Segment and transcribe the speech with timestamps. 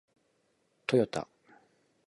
[0.87, 1.27] トヨタ